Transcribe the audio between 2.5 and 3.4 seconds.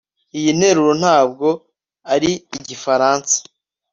igifaransa